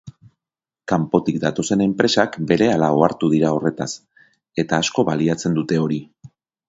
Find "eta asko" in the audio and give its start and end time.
4.65-5.07